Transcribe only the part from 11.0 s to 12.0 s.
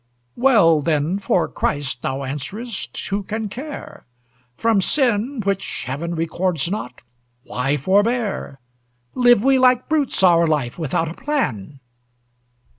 a plan!"